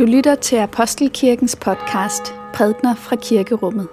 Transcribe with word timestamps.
Du 0.00 0.04
lytter 0.04 0.34
til 0.34 0.56
Apostelkirkens 0.56 1.56
podcast 1.56 2.34
Prædner 2.54 2.94
fra 2.94 3.16
Kirkerummet. 3.16 3.88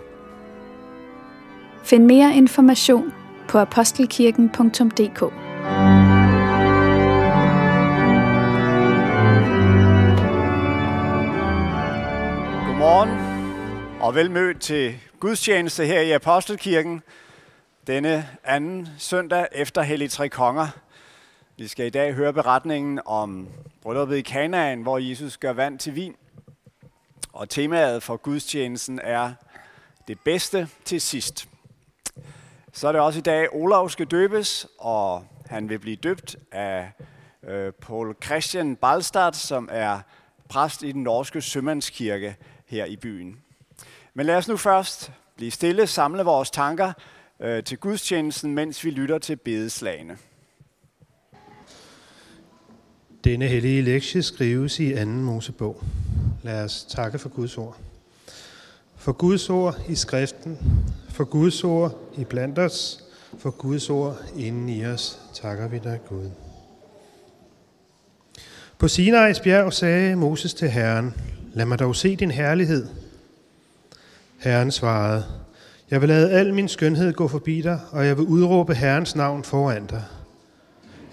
Find 1.83 2.05
mere 2.05 2.35
information 2.35 3.13
på 3.47 3.57
apostelkirken.dk 3.57 5.19
Godmorgen 12.67 13.09
og 14.01 14.15
velmødt 14.15 14.61
til 14.61 14.95
gudstjeneste 15.19 15.85
her 15.85 16.01
i 16.01 16.11
Apostelkirken 16.11 17.01
denne 17.87 18.27
anden 18.43 18.87
søndag 18.97 19.47
efter 19.51 19.81
Hellig 19.81 20.11
Tre 20.11 20.29
Konger. 20.29 20.67
Vi 21.59 21.67
skal 21.67 21.85
i 21.85 21.89
dag 21.89 22.13
høre 22.13 22.33
beretningen 22.33 22.99
om 23.05 23.47
brylluppet 23.81 24.17
i 24.17 24.21
Kanaan, 24.21 24.81
hvor 24.81 24.97
Jesus 24.97 25.37
gør 25.37 25.53
vand 25.53 25.79
til 25.79 25.95
vin. 25.95 26.15
Og 27.33 27.49
temaet 27.49 28.03
for 28.03 28.17
gudstjenesten 28.17 28.99
er 29.03 29.33
det 30.07 30.19
bedste 30.19 30.69
til 30.85 31.01
sidst. 31.01 31.49
Så 32.73 32.87
er 32.87 32.91
det 32.91 33.01
også 33.01 33.19
i 33.19 33.21
dag, 33.21 33.47
Olav 33.53 33.89
skal 33.89 34.05
døbes, 34.05 34.67
og 34.79 35.25
han 35.45 35.69
vil 35.69 35.79
blive 35.79 35.95
døbt 35.95 36.35
af 36.51 36.91
øh, 37.43 37.73
Paul 37.73 38.15
Christian 38.25 38.75
Balstad, 38.75 39.33
som 39.33 39.69
er 39.71 39.99
præst 40.49 40.83
i 40.83 40.91
den 40.91 41.03
norske 41.03 41.41
sømandskirke 41.41 42.35
her 42.65 42.85
i 42.85 42.95
byen. 42.95 43.41
Men 44.13 44.25
lad 44.25 44.35
os 44.35 44.47
nu 44.47 44.57
først 44.57 45.11
blive 45.35 45.51
stille, 45.51 45.87
samle 45.87 46.23
vores 46.23 46.51
tanker 46.51 46.93
øh, 47.39 47.63
til 47.63 47.77
gudstjenesten, 47.77 48.55
mens 48.55 48.83
vi 48.83 48.89
lytter 48.89 49.17
til 49.17 49.35
bedeslagene. 49.35 50.17
Denne 53.27 53.47
hellige 53.47 53.81
lektie 53.81 54.23
skrives 54.23 54.79
i 54.79 54.93
2. 54.95 55.05
Mosebog. 55.05 55.83
Lad 56.43 56.63
os 56.63 56.85
takke 56.89 57.19
for 57.19 57.29
Guds 57.29 57.57
ord. 57.57 57.77
For 58.97 59.11
Guds 59.11 59.49
ord 59.49 59.79
i 59.89 59.95
skriften, 59.95 60.57
for 61.09 61.23
Guds 61.23 61.63
ord 61.63 62.13
i 62.17 62.23
blandt 62.23 62.59
os, 62.59 63.03
for 63.37 63.49
Guds 63.49 63.89
ord 63.89 64.17
inden 64.37 64.69
i 64.69 64.85
os, 64.85 65.19
takker 65.33 65.67
vi 65.67 65.79
dig 65.83 65.99
Gud. 66.09 66.29
På 68.79 68.85
Sinai's 68.85 69.43
bjerg 69.43 69.73
sagde 69.73 70.15
Moses 70.15 70.53
til 70.53 70.69
Herren, 70.69 71.13
lad 71.53 71.65
mig 71.65 71.79
dog 71.79 71.95
se 71.95 72.15
din 72.15 72.31
herlighed. 72.31 72.87
Herren 74.37 74.71
svarede, 74.71 75.23
jeg 75.91 76.01
vil 76.01 76.09
lade 76.09 76.31
al 76.31 76.53
min 76.53 76.67
skønhed 76.67 77.13
gå 77.13 77.27
forbi 77.27 77.61
dig, 77.61 77.79
og 77.91 78.05
jeg 78.05 78.17
vil 78.17 78.25
udråbe 78.25 78.75
Herrens 78.75 79.15
navn 79.15 79.43
foran 79.43 79.85
dig. 79.85 80.03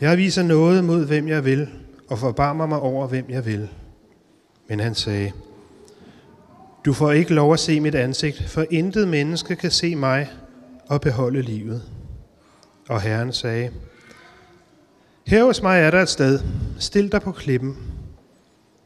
Jeg 0.00 0.16
viser 0.16 0.42
noget 0.42 0.84
mod, 0.84 1.06
hvem 1.06 1.28
jeg 1.28 1.44
vil, 1.44 1.68
og 2.08 2.18
forbarmer 2.18 2.66
mig 2.66 2.80
over, 2.80 3.06
hvem 3.06 3.24
jeg 3.28 3.46
vil. 3.46 3.68
Men 4.68 4.80
han 4.80 4.94
sagde, 4.94 5.32
du 6.84 6.92
får 6.92 7.12
ikke 7.12 7.34
lov 7.34 7.52
at 7.52 7.60
se 7.60 7.80
mit 7.80 7.94
ansigt, 7.94 8.42
for 8.48 8.64
intet 8.70 9.08
menneske 9.08 9.56
kan 9.56 9.70
se 9.70 9.96
mig 9.96 10.30
og 10.88 11.00
beholde 11.00 11.42
livet. 11.42 11.82
Og 12.88 13.00
Herren 13.00 13.32
sagde, 13.32 13.70
her 15.26 15.44
hos 15.44 15.62
mig 15.62 15.80
er 15.80 15.90
der 15.90 16.02
et 16.02 16.08
sted. 16.08 16.40
Stil 16.78 17.12
dig 17.12 17.22
på 17.22 17.32
klippen. 17.32 17.76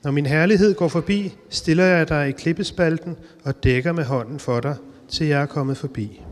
Når 0.05 0.11
min 0.11 0.27
herlighed 0.27 0.75
går 0.75 0.89
forbi, 0.89 1.35
stiller 1.49 1.85
jeg 1.85 2.09
dig 2.09 2.29
i 2.29 2.33
klippespalten 2.33 3.17
og 3.45 3.65
dækker 3.65 3.93
med 3.93 4.05
hånden 4.05 4.39
for 4.39 4.61
dig, 4.61 4.77
til 5.09 5.27
jeg 5.27 5.43
er 5.43 5.47
kommet 5.47 5.77
forbi. 5.77 6.23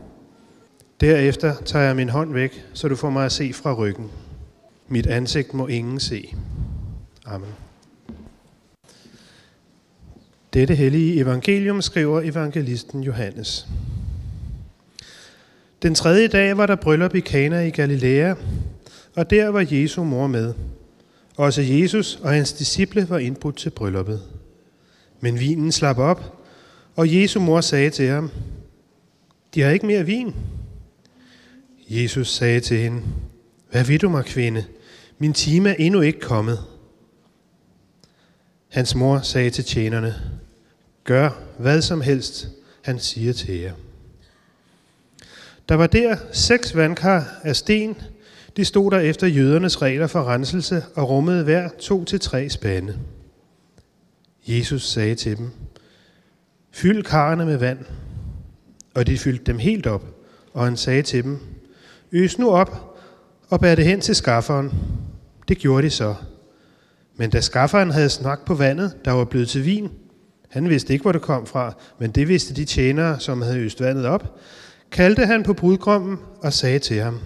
Derefter 1.01 1.55
tager 1.65 1.85
jeg 1.85 1.95
min 1.95 2.09
hånd 2.09 2.33
væk, 2.33 2.65
så 2.73 2.87
du 2.87 2.95
får 2.95 3.09
mig 3.09 3.25
at 3.25 3.31
se 3.31 3.53
fra 3.53 3.73
ryggen. 3.73 4.11
Mit 4.87 5.07
ansigt 5.07 5.53
må 5.53 5.67
ingen 5.67 5.99
se. 5.99 6.35
Amen. 7.29 7.49
Dette 10.53 10.75
hellige 10.75 11.19
evangelium 11.19 11.81
skriver 11.81 12.21
evangelisten 12.21 13.03
Johannes. 13.03 13.67
Den 15.81 15.95
tredje 15.95 16.27
dag 16.27 16.57
var 16.57 16.65
der 16.65 16.75
bryllup 16.75 17.15
i 17.15 17.19
Kana 17.19 17.61
i 17.61 17.69
Galilea, 17.69 18.33
og 19.15 19.29
der 19.29 19.47
var 19.47 19.65
Jesu 19.71 20.03
mor 20.03 20.27
med. 20.27 20.53
Også 21.35 21.61
Jesus 21.61 22.19
og 22.23 22.29
hans 22.29 22.53
disciple 22.53 23.09
var 23.09 23.17
indbudt 23.17 23.57
til 23.57 23.69
brylluppet. 23.69 24.21
Men 25.19 25.39
vinen 25.39 25.71
slap 25.71 25.97
op, 25.97 26.43
og 26.95 27.13
Jesu 27.13 27.39
mor 27.39 27.61
sagde 27.61 27.89
til 27.89 28.07
ham, 28.07 28.31
de 29.53 29.61
har 29.61 29.69
ikke 29.69 29.85
mere 29.85 30.05
vin. 30.05 30.35
Jesus 31.89 32.33
sagde 32.33 32.59
til 32.59 32.77
hende, 32.77 33.01
hvad 33.71 33.83
vil 33.83 34.01
du 34.01 34.09
mig, 34.09 34.25
kvinde? 34.25 34.65
Min 35.19 35.33
time 35.33 35.69
er 35.69 35.75
endnu 35.79 36.01
ikke 36.01 36.19
kommet. 36.19 36.76
Hans 38.69 38.95
mor 38.95 39.19
sagde 39.19 39.49
til 39.49 39.63
tjenerne, 39.63 40.15
gør 41.03 41.29
hvad 41.59 41.81
som 41.81 42.01
helst, 42.01 42.47
han 42.81 42.99
siger 42.99 43.33
til 43.33 43.55
jer. 43.55 43.73
Der 45.69 45.75
var 45.75 45.87
der 45.87 46.17
seks 46.31 46.75
vandkar 46.75 47.39
af 47.43 47.55
sten. 47.55 47.95
De 48.57 48.65
stod 48.65 48.91
der 48.91 48.99
efter 48.99 49.27
jødernes 49.27 49.81
regler 49.81 50.07
for 50.07 50.23
renselse 50.23 50.83
og 50.95 51.09
rummede 51.09 51.43
hver 51.43 51.69
to 51.79 52.03
til 52.03 52.19
tre 52.19 52.49
spande. 52.49 52.99
Jesus 54.47 54.89
sagde 54.89 55.15
til 55.15 55.37
dem, 55.37 55.51
fyld 56.71 57.03
karrene 57.03 57.45
med 57.45 57.57
vand. 57.57 57.79
Og 58.93 59.07
de 59.07 59.17
fyldte 59.17 59.43
dem 59.43 59.57
helt 59.57 59.87
op, 59.87 60.05
og 60.53 60.65
han 60.65 60.77
sagde 60.77 61.01
til 61.01 61.23
dem, 61.23 61.39
øs 62.11 62.39
nu 62.39 62.51
op 62.51 62.99
og 63.49 63.59
bær 63.59 63.75
det 63.75 63.85
hen 63.85 64.01
til 64.01 64.15
skafferen. 64.15 64.73
Det 65.47 65.57
gjorde 65.57 65.83
de 65.83 65.89
så. 65.89 66.15
Men 67.17 67.29
da 67.29 67.41
skafferen 67.41 67.91
havde 67.91 68.09
snak 68.09 68.45
på 68.45 68.53
vandet, 68.53 69.05
der 69.05 69.11
var 69.11 69.25
blevet 69.25 69.49
til 69.49 69.65
vin, 69.65 69.89
han 70.49 70.69
vidste 70.69 70.93
ikke, 70.93 71.03
hvor 71.03 71.11
det 71.11 71.21
kom 71.21 71.45
fra, 71.45 71.73
men 71.99 72.11
det 72.11 72.27
vidste 72.27 72.53
de 72.53 72.65
tjenere, 72.65 73.19
som 73.19 73.41
havde 73.41 73.59
øst 73.59 73.81
vandet 73.81 74.05
op, 74.05 74.37
kaldte 74.91 75.25
han 75.25 75.43
på 75.43 75.53
brudgommen 75.53 76.17
og 76.41 76.53
sagde 76.53 76.79
til 76.79 77.01
ham, 77.01 77.19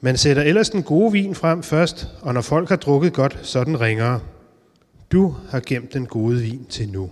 man 0.00 0.16
sætter 0.16 0.42
ellers 0.42 0.70
den 0.70 0.82
gode 0.82 1.12
vin 1.12 1.34
frem 1.34 1.62
først, 1.62 2.08
og 2.20 2.34
når 2.34 2.40
folk 2.40 2.68
har 2.68 2.76
drukket 2.76 3.12
godt, 3.12 3.38
så 3.42 3.64
den 3.64 3.80
ringere. 3.80 4.20
Du 5.12 5.36
har 5.50 5.62
gemt 5.66 5.94
den 5.94 6.06
gode 6.06 6.40
vin 6.40 6.66
til 6.68 6.88
nu. 6.88 7.10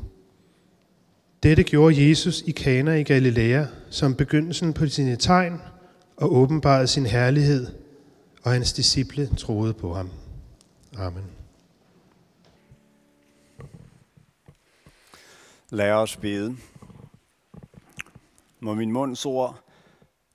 Dette 1.43 1.62
gjorde 1.62 2.09
Jesus 2.09 2.43
i 2.47 2.50
Kana 2.50 2.95
i 2.95 3.03
Galilea 3.03 3.65
som 3.91 4.15
begyndelsen 4.15 4.72
på 4.72 4.87
sine 4.87 5.16
tegn 5.16 5.61
og 6.16 6.37
åbenbarede 6.37 6.87
sin 6.87 7.06
herlighed, 7.06 7.66
og 8.43 8.53
hans 8.53 8.72
disciple 8.72 9.28
troede 9.37 9.72
på 9.72 9.95
ham. 9.95 10.11
Amen. 10.99 11.31
Lad 15.71 15.93
os 15.93 16.17
bede. 16.17 16.57
Må 18.61 18.75
min 18.75 18.93
munds 18.93 19.27
ord 19.27 19.61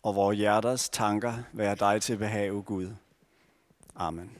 og 0.04 0.16
vores 0.16 0.38
hjerters 0.38 0.90
tanker 0.90 1.34
være 1.54 1.76
dig 1.76 2.02
til 2.02 2.18
behag, 2.18 2.66
Gud. 2.66 2.96
Amen. 3.96 4.38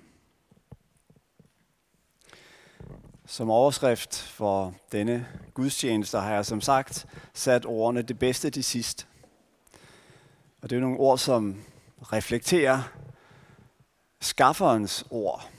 Som 3.26 3.50
overskrift 3.50 4.22
for 4.22 4.76
denne 4.92 5.28
gudstjeneste 5.54 6.18
har 6.18 6.34
jeg 6.34 6.46
som 6.46 6.62
sagt 6.62 7.06
sat 7.34 7.66
ordene 7.66 8.02
det 8.02 8.20
bedste 8.20 8.50
til 8.50 8.64
sidst. 8.64 9.08
Og 10.62 10.70
det 10.70 10.76
er 10.76 10.80
nogle 10.80 10.98
ord, 10.98 11.18
som 11.18 11.64
reflekterer 12.02 12.82
skafferens 14.20 15.06
ord. 15.10 15.52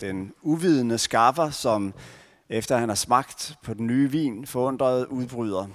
Den 0.00 0.34
uvidende 0.42 0.98
skaffer, 0.98 1.50
som 1.50 1.94
efter 2.48 2.76
han 2.76 2.88
har 2.88 2.96
smagt 2.96 3.54
på 3.62 3.74
den 3.74 3.86
nye 3.86 4.10
vin, 4.10 4.46
forundret 4.46 5.06
udbryder. 5.06 5.66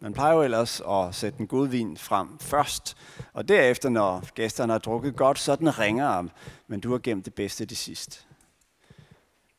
Man 0.00 0.12
plejer 0.12 0.34
jo 0.34 0.42
ellers 0.42 0.82
at 0.88 1.14
sætte 1.14 1.38
den 1.38 1.46
gode 1.46 1.70
vin 1.70 1.96
frem 1.96 2.38
først, 2.38 2.96
og 3.32 3.48
derefter, 3.48 3.88
når 3.88 4.34
gæsterne 4.34 4.72
har 4.72 4.78
drukket 4.78 5.16
godt, 5.16 5.38
så 5.38 5.56
den 5.56 5.78
ringer 5.78 6.06
om, 6.06 6.30
men 6.66 6.80
du 6.80 6.90
har 6.90 6.98
gemt 6.98 7.24
det 7.24 7.34
bedste 7.34 7.66
til 7.66 7.76
sidst. 7.76 8.26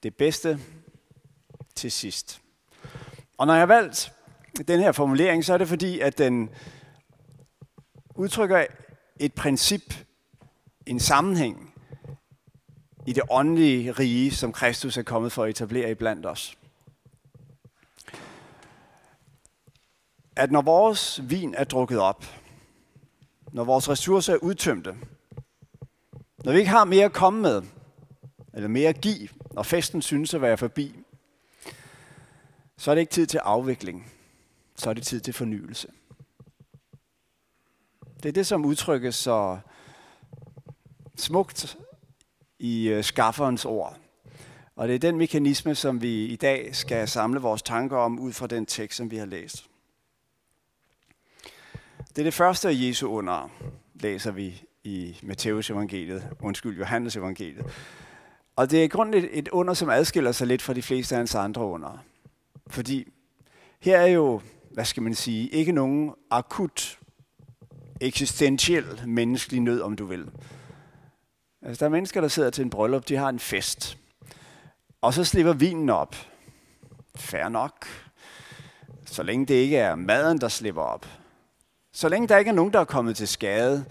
Det 0.04 0.16
bedste 0.16 0.60
til 1.76 1.92
sidst. 1.92 2.42
Og 3.38 3.48
når 3.48 3.54
jeg 3.54 3.62
har 3.62 3.66
valgt 3.66 4.14
den 4.68 4.80
her 4.80 4.92
formulering, 4.92 5.46
så 5.46 5.54
er 5.54 5.58
det 5.58 5.68
fordi, 5.68 6.00
at 6.00 6.18
den 6.18 6.50
udtrykker 8.16 8.66
et 9.20 9.34
princip, 9.34 9.94
en 10.86 11.00
sammenhæng 11.00 11.75
i 13.06 13.13
det 13.13 13.24
åndelige 13.30 13.92
rige, 13.92 14.31
som 14.31 14.52
Kristus 14.52 14.98
er 14.98 15.04
kommet 15.04 15.31
for 15.31 15.44
at 15.44 15.50
etablere 15.50 15.92
i 15.92 15.94
blandt 15.94 16.25
os. 16.25 16.57
At 20.36 20.52
når 20.52 20.62
vores 20.62 21.30
vin 21.30 21.54
er 21.54 21.63
drukket 21.63 22.00
op, 22.00 22.25
når 23.52 23.63
vores 23.63 23.90
ressourcer 23.90 24.34
er 24.34 24.38
udtømte, 24.38 24.96
når 26.44 26.52
vi 26.52 26.57
ikke 26.57 26.72
har 26.72 26.86
mere 26.86 27.06
at 27.06 27.13
komme 27.13 27.42
med, 27.42 27.63
eller 28.54 28.68
mere 28.68 28.90
at 28.90 29.02
give, 29.02 29.30
når 29.52 29.63
festen 29.63 30.02
synes 30.02 30.34
at 30.34 30.42
være 30.42 30.57
forbi, 30.57 30.96
så 32.78 32.92
er 32.92 32.96
det 32.96 33.02
ikke 33.02 33.13
tid 33.13 33.28
til 33.28 33.38
afvikling. 33.38 34.12
Så 34.75 34.90
er 34.90 34.94
det 34.94 35.04
tid 35.04 35.19
til 35.19 35.34
fornyelse. 35.34 35.88
Det 38.24 38.30
er 38.30 38.34
det, 38.34 38.48
som 38.48 38.66
udtrykkes 38.66 39.16
så 39.16 39.60
smukt 41.16 41.78
i 42.60 42.88
øh, 42.88 43.04
skafferens 43.04 43.66
ord. 43.66 43.98
Og 44.75 44.88
det 44.88 44.96
er 44.96 45.00
den 45.00 45.18
mekanisme, 45.18 45.75
som 45.75 46.02
vi 46.02 46.25
i 46.25 46.36
dag 46.36 46.75
skal 46.75 47.07
samle 47.07 47.40
vores 47.40 47.62
tanker 47.62 47.98
om 47.98 48.19
ud 48.19 48.34
fra 48.34 48.48
den 48.48 48.66
tekst, 48.66 48.98
som 48.98 49.12
vi 49.12 49.18
har 49.18 49.25
læst. 49.25 49.66
Det 52.10 52.19
er 52.19 52.24
det 52.24 52.34
første 52.34 52.69
af 52.69 52.74
Jesu 52.75 53.07
under, 53.07 53.50
læser 53.94 54.31
vi 54.31 54.63
i 54.84 55.19
Matteus 55.24 55.69
evangeliet, 55.69 56.28
undskyld, 56.42 56.78
Johannes 56.78 57.16
evangeliet. 57.16 57.66
Og 58.56 58.72
det 58.72 58.84
er 58.84 58.88
grundet 58.88 59.30
et, 59.31 59.48
under, 59.48 59.74
som 59.74 59.90
adskiller 59.90 60.31
sig 60.31 60.48
lidt 60.48 60.62
fra 60.62 60.74
de 60.74 60.81
fleste 60.81 61.16
af 61.16 61.19
hans 61.19 61.36
andre 61.36 61.66
under. 61.66 62.04
Fordi 62.68 63.07
her 63.80 63.98
er 63.98 64.07
jo, 64.07 64.42
hvad 64.72 64.86
skal 64.86 65.04
man 65.04 65.16
sige, 65.16 65.50
ikke 65.50 65.72
nogen 65.72 66.12
akut, 66.31 67.00
eksistentiel 68.02 69.02
menneskelig 69.07 69.62
nød, 69.62 69.81
om 69.81 69.96
du 69.96 70.06
vil. 70.06 70.31
Altså, 71.66 71.80
der 71.80 71.86
er 71.86 71.94
mennesker, 71.94 72.22
der 72.22 72.28
sidder 72.28 72.50
til 72.50 72.64
en 72.64 72.70
bryllup, 72.70 73.08
de 73.08 73.16
har 73.16 73.30
en 73.30 73.40
fest. 73.40 73.98
Og 75.02 75.14
så 75.14 75.24
slipper 75.24 75.54
vinen 75.54 75.90
op. 75.90 76.16
Fær 77.16 77.50
nok. 77.50 77.88
Så 79.06 79.24
længe 79.24 79.46
det 79.46 79.54
ikke 79.54 79.78
er 79.78 79.96
maden, 79.96 80.42
der 80.42 80.48
slipper 80.48 80.82
op. 80.82 81.06
Så 81.94 82.10
længe 82.10 82.28
der 82.28 82.38
ikke 82.38 82.50
er 82.50 82.56
nogen, 82.56 82.74
der 82.74 82.80
er 82.80 82.86
kommet 82.86 83.18
til 83.18 83.28
skade. 83.28 83.86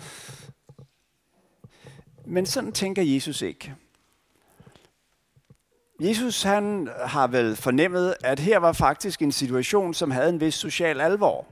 Men 2.24 2.46
sådan 2.46 2.72
tænker 2.72 3.02
Jesus 3.02 3.42
ikke. 3.42 3.74
Jesus 6.00 6.42
han 6.42 6.88
har 7.04 7.26
vel 7.26 7.56
fornemmet, 7.56 8.14
at 8.24 8.38
her 8.38 8.58
var 8.58 8.72
faktisk 8.72 9.22
en 9.22 9.32
situation, 9.32 9.94
som 9.94 10.10
havde 10.10 10.28
en 10.28 10.40
vis 10.40 10.54
social 10.54 11.00
alvor. 11.00 11.46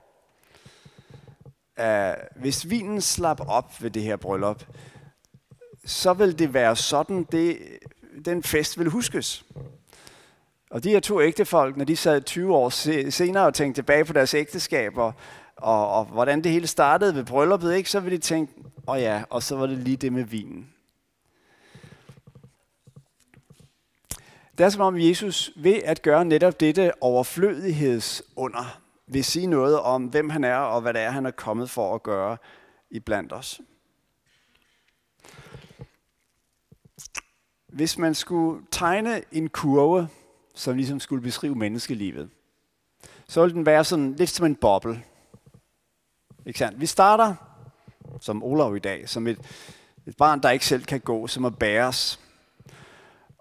Uh, 1.81 2.41
hvis 2.41 2.71
vinen 2.71 3.01
slap 3.01 3.41
op 3.49 3.83
ved 3.83 3.91
det 3.91 4.03
her 4.03 4.17
bryllup, 4.17 4.65
så 5.85 6.13
vil 6.13 6.39
det 6.39 6.55
være 6.55 6.77
sådan, 6.77 7.27
det, 7.33 7.59
den 8.25 8.43
fest 8.43 8.79
vil 8.79 8.89
huskes. 8.89 9.45
Og 10.71 10.85
de 10.85 10.91
her 10.91 11.01
to 11.01 11.21
ægtefolk, 11.21 11.77
når 11.77 11.85
de 11.85 11.97
sad 11.97 12.21
20 12.21 12.55
år 12.55 12.69
senere 13.11 13.47
og 13.47 13.55
tænkte 13.55 13.79
tilbage 13.79 14.05
på 14.05 14.13
deres 14.13 14.35
ægteskaber, 14.35 15.13
og, 15.57 15.91
og 15.91 16.05
hvordan 16.05 16.45
det 16.45 16.53
hele 16.53 16.67
startede 16.67 17.15
ved 17.15 17.25
brylluppet, 17.25 17.75
ikke, 17.75 17.91
så 17.91 18.01
ville 18.01 18.17
de 18.17 18.23
tænke, 18.23 18.53
åh 18.89 18.95
oh 18.95 19.01
ja, 19.01 19.23
og 19.31 19.43
så 19.43 19.57
var 19.57 19.67
det 19.67 19.79
lige 19.79 19.97
det 19.97 20.13
med 20.13 20.25
vinen. 20.25 20.69
Det 24.59 24.65
er 24.65 24.69
som 24.69 24.83
om 24.83 24.99
Jesus 24.99 25.51
ved 25.57 25.81
at 25.85 26.03
gøre 26.03 26.25
netop 26.25 26.61
dette 26.61 27.03
overflødighedsunder, 27.03 28.81
vil 29.07 29.25
sige 29.25 29.47
noget 29.47 29.81
om, 29.81 30.05
hvem 30.05 30.31
han 30.31 30.45
er 30.45 30.57
og 30.57 30.81
hvad 30.81 30.95
det 30.95 31.01
er, 31.01 31.11
han 31.11 31.27
er 31.27 31.31
kommet 31.31 31.71
for 31.71 31.95
at 31.95 32.03
gøre 32.03 32.37
iblandt 32.91 33.33
os. 33.33 33.61
Hvis 37.73 37.99
man 37.99 38.15
skulle 38.15 38.63
tegne 38.71 39.23
en 39.33 39.49
kurve, 39.49 40.09
som 40.55 40.77
ligesom 40.77 41.01
skulle 41.01 41.23
beskrive 41.23 41.55
menneskelivet, 41.55 42.31
så 43.29 43.41
ville 43.41 43.55
den 43.55 43.67
være 43.67 43.85
sådan 43.85 44.13
lidt 44.13 44.31
som 44.31 44.47
en 44.47 44.55
boble. 44.55 45.03
Ikke 46.47 46.59
sandt? 46.59 46.81
Vi 46.81 46.87
starter, 46.87 47.35
som 48.21 48.43
Olav 48.43 48.77
i 48.77 48.79
dag, 48.79 49.09
som 49.09 49.27
et, 49.27 49.39
et 50.07 50.17
barn, 50.17 50.43
der 50.43 50.51
ikke 50.51 50.67
selv 50.67 50.85
kan 50.85 51.01
gå, 51.01 51.27
som 51.27 51.45
at 51.45 51.59
bæres. 51.59 52.21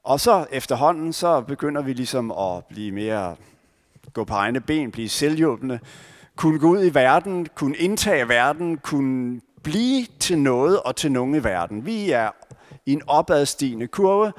Og 0.04 0.20
så 0.20 0.46
efterhånden, 0.52 1.14
så 1.14 1.42
begynder 1.42 1.82
vi 1.82 1.94
ligesom 1.94 2.32
at 2.32 2.66
blive 2.66 2.92
mere, 2.92 3.36
gå 4.14 4.24
på 4.24 4.34
egne 4.34 4.62
ben, 4.62 4.92
blive 4.92 5.10
selvhjulpende, 5.10 5.80
kunne 6.36 6.60
gå 6.60 6.70
ud 6.70 6.86
i 6.86 6.94
verden, 6.94 7.48
kunne 7.56 7.78
indtage 7.78 8.30
verden, 8.30 8.78
kunne 8.78 9.42
blive 9.64 10.06
til 10.20 10.38
noget 10.38 10.80
og 10.80 10.96
til 10.96 11.12
nogen 11.12 11.36
i 11.36 11.44
verden. 11.44 11.86
Vi 11.86 12.12
er 12.12 12.30
i 12.86 12.94
en 12.94 13.02
opadstigende 13.08 13.88
kurve, 13.88 14.34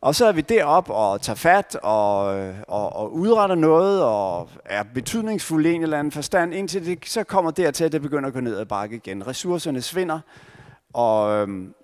og 0.00 0.14
så 0.14 0.26
er 0.26 0.32
vi 0.32 0.40
derop 0.40 0.90
og 0.90 1.20
tager 1.20 1.36
fat 1.36 1.76
og, 1.82 2.24
og, 2.68 2.96
og 2.96 3.12
udretter 3.12 3.56
noget 3.56 4.04
og 4.04 4.48
er 4.64 4.82
betydningsfulde 4.94 5.72
i 5.72 5.74
en 5.74 5.82
eller 5.82 5.98
anden 5.98 6.12
forstand, 6.12 6.54
indtil 6.54 6.86
det 6.86 6.98
så 7.06 7.24
kommer 7.24 7.50
dertil, 7.50 7.84
at 7.84 7.92
det 7.92 8.02
begynder 8.02 8.26
at 8.26 8.32
gå 8.32 8.40
ned 8.40 8.58
ad 8.58 8.64
bakke 8.64 8.96
igen. 8.96 9.26
Ressourcerne 9.26 9.82
svinder, 9.82 10.20
og 10.92 11.30
øhm, 11.32 11.74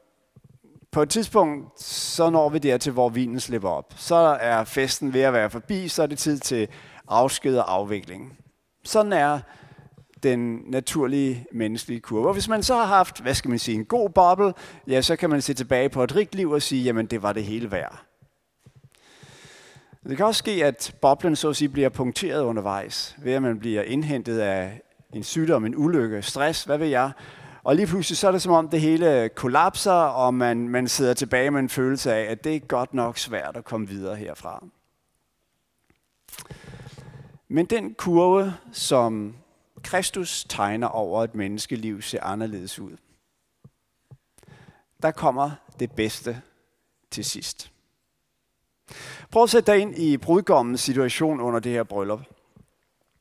på 0.93 1.03
et 1.03 1.11
tidspunkt, 1.11 1.83
så 1.83 2.31
når 2.31 2.49
vi 2.49 2.59
dertil, 2.59 2.93
hvor 2.93 3.09
vinen 3.09 3.41
slipper 3.41 3.69
op. 3.69 3.95
Så 3.97 4.37
er 4.41 4.65
festen 4.65 5.12
ved 5.12 5.21
at 5.21 5.33
være 5.33 5.50
forbi, 5.50 5.89
så 5.89 6.03
er 6.03 6.06
det 6.06 6.19
tid 6.19 6.39
til 6.39 6.69
afsked 7.09 7.59
og 7.59 7.75
afvikling. 7.75 8.39
Sådan 8.85 9.12
er 9.12 9.41
den 10.23 10.62
naturlige 10.67 11.47
menneskelige 11.53 12.00
kurve. 12.00 12.29
Og 12.29 12.32
hvis 12.32 12.49
man 12.49 12.62
så 12.62 12.75
har 12.75 12.85
haft, 12.85 13.20
hvad 13.20 13.35
skal 13.35 13.49
man 13.49 13.59
sige, 13.59 13.75
en 13.75 13.85
god 13.85 14.11
boble, 14.11 14.53
ja, 14.87 15.03
så 15.03 15.17
kan 15.17 15.31
man 15.31 15.43
se 15.43 15.55
tilbage 15.55 15.88
på 15.88 16.05
et 16.05 16.17
rigt 16.17 16.35
liv 16.35 16.50
og 16.50 16.62
sige, 16.62 16.82
jamen 16.85 17.06
det 17.06 17.23
var 17.23 17.32
det 17.32 17.44
hele 17.44 17.70
værd. 17.70 18.03
Det 20.09 20.17
kan 20.17 20.26
også 20.26 20.38
ske, 20.38 20.65
at 20.65 20.94
boblen 21.00 21.37
så 21.37 21.49
at 21.49 21.56
sige 21.56 21.69
bliver 21.69 21.88
punkteret 21.88 22.43
undervejs, 22.43 23.17
ved 23.19 23.32
at 23.32 23.43
man 23.43 23.59
bliver 23.59 23.82
indhentet 23.82 24.38
af 24.38 24.81
en 25.12 25.23
sygdom, 25.23 25.65
en 25.65 25.76
ulykke, 25.76 26.23
stress, 26.23 26.64
hvad 26.64 26.79
ved 26.79 26.87
jeg. 26.87 27.11
Og 27.64 27.76
lige 27.76 27.87
pludselig 27.87 28.17
så 28.17 28.29
er 28.29 28.32
det 28.32 28.43
som 28.43 28.53
om 28.53 28.69
det 28.69 28.81
hele 28.81 29.31
kollapser, 29.35 29.93
og 29.93 30.35
man, 30.35 30.69
man 30.69 30.88
sidder 30.88 31.14
tilbage 31.14 31.50
med 31.50 31.61
en 31.61 31.69
følelse 31.69 32.14
af, 32.14 32.31
at 32.31 32.44
det 32.44 32.56
er 32.56 32.61
godt 32.61 32.94
nok 32.94 33.19
svært 33.19 33.56
at 33.56 33.64
komme 33.64 33.88
videre 33.88 34.17
herfra. 34.17 34.64
Men 37.49 37.67
den 37.67 37.94
kurve, 37.94 38.55
som 38.73 39.35
Kristus 39.82 40.44
tegner 40.48 40.86
over 40.86 41.25
et 41.25 41.34
menneskeliv, 41.34 42.02
ser 42.02 42.22
anderledes 42.22 42.78
ud. 42.78 42.96
Der 45.02 45.10
kommer 45.10 45.50
det 45.78 45.92
bedste 45.92 46.42
til 47.10 47.25
sidst. 47.25 47.70
Prøv 49.30 49.42
at 49.42 49.50
sætte 49.50 49.72
dig 49.72 49.80
ind 49.80 49.98
i 49.98 50.16
brudgommens 50.16 50.80
situation 50.80 51.40
under 51.40 51.60
det 51.60 51.72
her 51.72 51.82
bryllup. 51.82 52.20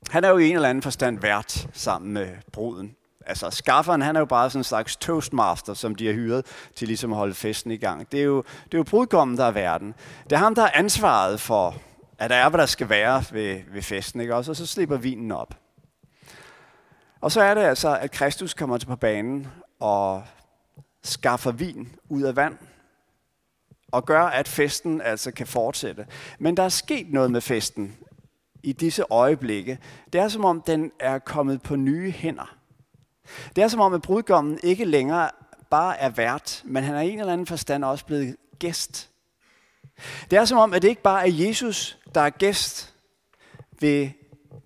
Han 0.10 0.24
er 0.24 0.30
jo 0.30 0.38
i 0.38 0.50
en 0.50 0.56
eller 0.56 0.70
anden 0.70 0.82
forstand 0.82 1.20
vært 1.20 1.68
sammen 1.74 2.14
med 2.14 2.36
bruden. 2.52 2.96
Altså 3.26 3.50
skafferen, 3.50 4.02
han 4.02 4.16
er 4.16 4.20
jo 4.20 4.26
bare 4.26 4.50
sådan 4.50 4.60
en 4.60 4.64
slags 4.64 4.96
toastmaster, 4.96 5.74
som 5.74 5.96
de 5.96 6.08
har 6.08 6.14
hyret 6.14 6.46
til 6.76 6.88
ligesom 6.88 7.12
at 7.12 7.18
holde 7.18 7.34
festen 7.34 7.72
i 7.72 7.78
gang. 7.78 8.12
Det 8.12 8.20
er 8.20 8.24
jo, 8.24 8.44
det 8.66 8.74
er 8.74 8.78
jo 8.78 8.84
brudgommen, 8.84 9.38
der 9.38 9.46
er 9.46 9.52
verden. 9.52 9.94
Det 10.24 10.32
er 10.32 10.38
ham, 10.38 10.56
der 10.56 10.64
er 10.64 10.72
ansvaret 10.74 11.42
for, 11.42 11.76
at 12.18 12.30
der 12.30 12.36
er, 12.36 12.50
hvad 12.50 12.60
der 12.60 12.66
skal 12.66 12.90
være 12.90 13.24
ved, 13.32 13.62
ved 13.72 13.82
festen. 13.82 14.22
Ikke? 14.22 14.36
Også, 14.36 14.52
og 14.52 14.56
så 14.56 14.66
slipper 14.66 14.98
vinen 14.98 15.32
op. 15.32 15.56
Og 17.22 17.32
så 17.32 17.42
er 17.42 17.54
det 17.54 17.62
altså, 17.62 17.98
at 17.98 18.12
Kristus 18.12 18.54
kommer 18.54 18.78
til 18.78 18.86
på 18.88 18.96
banen 18.96 19.48
og 19.80 20.24
skaffer 21.04 21.52
vin 21.52 21.96
ud 22.10 22.22
af 22.22 22.36
vand 22.36 22.58
og 23.92 24.06
gør, 24.06 24.24
at 24.24 24.48
festen 24.48 25.02
altså 25.02 25.32
kan 25.32 25.48
fortsætte. 25.48 26.06
Men 26.40 26.58
der 26.58 26.64
er 26.64 26.70
sket 26.70 27.14
noget 27.14 27.32
med 27.32 27.42
festen 27.42 27.98
i 28.64 28.72
disse 28.72 29.04
øjeblikke. 29.10 29.80
Det 30.14 30.22
er 30.22 30.28
som 30.28 30.46
om, 30.46 30.62
den 30.62 30.92
er 31.00 31.20
kommet 31.20 31.62
på 31.62 31.76
nye 31.76 32.12
hænder. 32.12 32.56
Det 33.56 33.64
er 33.64 33.68
som 33.68 33.80
om, 33.80 33.94
at 33.94 34.02
brudgommen 34.02 34.60
ikke 34.64 34.86
længere 34.86 35.30
bare 35.70 35.98
er 35.98 36.10
vært, 36.10 36.62
men 36.66 36.84
han 36.84 36.96
er 36.96 37.02
i 37.02 37.10
en 37.10 37.20
eller 37.20 37.34
anden 37.34 37.48
forstand 37.48 37.86
også 37.86 38.06
blevet 38.06 38.36
gæst. 38.60 39.10
Det 40.32 40.38
er 40.38 40.46
som 40.46 40.58
om, 40.58 40.74
at 40.74 40.82
det 40.82 40.88
ikke 40.88 41.02
bare 41.02 41.28
er 41.28 41.32
Jesus, 41.32 41.98
der 42.16 42.22
er 42.22 42.30
gæst 42.30 42.94
ved 43.80 44.10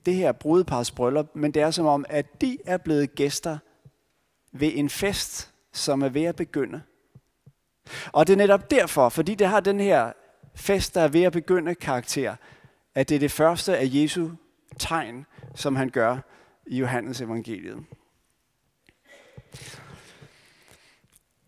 det 0.05 0.15
her 0.15 0.31
brudepars 0.31 0.91
bryllup, 0.91 1.27
men 1.33 1.51
det 1.51 1.61
er 1.61 1.71
som 1.71 1.85
om, 1.85 2.05
at 2.09 2.41
de 2.41 2.57
er 2.65 2.77
blevet 2.77 3.15
gæster 3.15 3.57
ved 4.51 4.71
en 4.73 4.89
fest, 4.89 5.51
som 5.73 6.01
er 6.01 6.09
ved 6.09 6.23
at 6.23 6.35
begynde. 6.35 6.81
Og 8.11 8.27
det 8.27 8.33
er 8.33 8.37
netop 8.37 8.71
derfor, 8.71 9.09
fordi 9.09 9.35
det 9.35 9.47
har 9.47 9.59
den 9.59 9.79
her 9.79 10.11
fest, 10.55 10.95
der 10.95 11.01
er 11.01 11.07
ved 11.07 11.23
at 11.23 11.33
begynde 11.33 11.75
karakter, 11.75 12.35
at 12.95 13.09
det 13.09 13.15
er 13.15 13.19
det 13.19 13.31
første 13.31 13.77
af 13.77 13.87
Jesu 13.91 14.29
tegn, 14.79 15.25
som 15.55 15.75
han 15.75 15.89
gør 15.89 16.17
i 16.67 16.77
Johannes 16.77 17.21
evangeliet. 17.21 17.83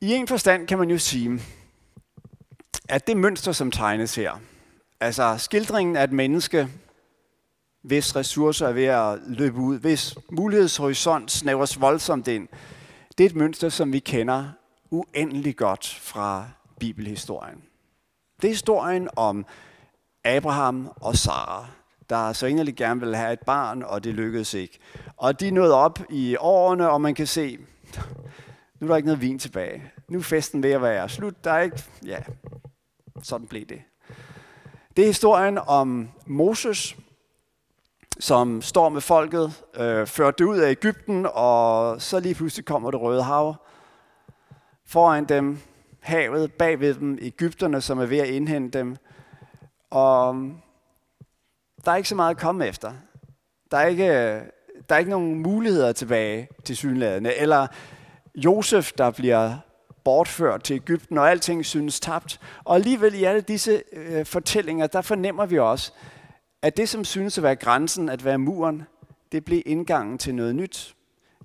I 0.01 0.13
en 0.13 0.27
forstand 0.27 0.67
kan 0.67 0.77
man 0.77 0.89
jo 0.89 0.97
sige, 0.97 1.41
at 2.89 3.07
det 3.07 3.17
mønster, 3.17 3.51
som 3.51 3.71
tegnes 3.71 4.15
her, 4.15 4.39
altså 4.99 5.37
skildringen 5.37 5.95
af 5.95 6.03
et 6.03 6.11
menneske, 6.11 6.69
hvis 7.83 8.15
ressourcer 8.15 8.67
er 8.67 8.71
ved 8.71 8.85
at 8.85 9.19
løbe 9.27 9.57
ud, 9.57 9.79
hvis 9.79 10.15
mulighedshorisont 10.31 11.31
snævres 11.31 11.81
voldsomt 11.81 12.27
ind, 12.27 12.47
det 13.17 13.23
er 13.23 13.29
et 13.29 13.35
mønster, 13.35 13.69
som 13.69 13.93
vi 13.93 13.99
kender 13.99 14.45
uendelig 14.91 15.55
godt 15.57 15.99
fra 16.01 16.47
bibelhistorien. 16.79 17.63
Det 18.41 18.47
er 18.47 18.51
historien 18.51 19.09
om 19.15 19.45
Abraham 20.23 20.91
og 20.95 21.15
Sara, 21.15 21.67
der 22.09 22.33
så 22.33 22.45
egentlig 22.45 22.75
gerne 22.75 22.99
ville 22.99 23.17
have 23.17 23.33
et 23.33 23.39
barn, 23.39 23.83
og 23.83 24.03
det 24.03 24.13
lykkedes 24.13 24.53
ikke. 24.53 24.79
Og 25.17 25.39
de 25.39 25.51
nåede 25.51 25.73
op 25.73 25.99
i 26.09 26.35
årene, 26.39 26.89
og 26.89 27.01
man 27.01 27.15
kan 27.15 27.27
se, 27.27 27.57
nu 28.79 28.87
er 28.87 28.87
der 28.87 28.95
ikke 28.95 29.07
noget 29.07 29.21
vin 29.21 29.39
tilbage. 29.39 29.83
Nu 30.09 30.17
er 30.17 30.23
festen 30.23 30.63
ved 30.63 30.71
at 30.71 30.81
være 30.81 31.09
slut. 31.09 31.43
Der 31.43 31.51
er 31.51 31.61
ikke, 31.61 31.83
ja, 32.05 32.19
sådan 33.23 33.47
blev 33.47 33.65
det. 33.65 33.81
Det 34.97 35.03
er 35.03 35.07
historien 35.07 35.57
om 35.57 36.09
Moses, 36.25 36.95
som 38.19 38.61
står 38.61 38.89
med 38.89 39.01
folket, 39.01 39.63
øh, 39.75 40.07
fører 40.07 40.31
det 40.31 40.45
ud 40.45 40.57
af 40.57 40.71
Ægypten, 40.71 41.27
og 41.33 42.01
så 42.01 42.19
lige 42.19 42.35
pludselig 42.35 42.65
kommer 42.65 42.91
det 42.91 43.01
røde 43.01 43.23
hav. 43.23 43.55
Foran 44.85 45.25
dem 45.25 45.57
havet, 46.03 46.53
bagved 46.53 46.93
dem 46.93 47.17
Ægypterne, 47.21 47.81
som 47.81 47.99
er 47.99 48.05
ved 48.05 48.17
at 48.17 48.27
indhente 48.27 48.79
dem. 48.79 48.97
Og 49.89 50.29
um, 50.29 50.61
der 51.85 51.91
er 51.91 51.95
ikke 51.95 52.09
så 52.09 52.15
meget 52.15 52.35
at 52.35 52.41
komme 52.41 52.67
efter. 52.67 52.93
Der 53.71 53.77
er 53.77 53.85
ikke, 53.85 54.07
øh, 54.07 54.41
der 54.89 54.95
er 54.95 54.97
ikke 54.97 55.11
nogen 55.11 55.39
muligheder 55.39 55.91
tilbage 55.91 56.47
til 56.63 56.77
synlædende. 56.77 57.35
Eller 57.35 57.67
Josef, 58.35 58.91
der 58.91 59.11
bliver 59.11 59.55
bortført 60.03 60.63
til 60.63 60.75
Ægypten, 60.75 61.17
og 61.17 61.31
alting 61.31 61.65
synes 61.65 61.99
tabt. 61.99 62.39
Og 62.63 62.75
alligevel 62.75 63.13
i 63.13 63.23
alle 63.23 63.41
disse 63.41 63.83
øh, 63.93 64.25
fortællinger, 64.25 64.87
der 64.87 65.01
fornemmer 65.01 65.45
vi 65.45 65.59
også, 65.59 65.93
at 66.63 66.77
det, 66.77 66.89
som 66.89 67.03
synes 67.03 67.37
at 67.37 67.43
være 67.43 67.55
grænsen, 67.55 68.09
at 68.09 68.25
være 68.25 68.37
muren, 68.37 68.83
det 69.31 69.45
blev 69.45 69.61
indgangen 69.65 70.17
til 70.17 70.35
noget 70.35 70.55
nyt. 70.55 70.95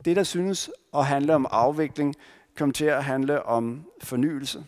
Det, 0.04 0.16
der 0.16 0.22
synes 0.22 0.70
at 0.94 1.06
handle 1.06 1.34
om 1.34 1.46
afvikling, 1.50 2.14
kom 2.56 2.72
til 2.72 2.84
at 2.84 3.04
handle 3.04 3.42
om 3.42 3.84
fornyelse. 4.02 4.66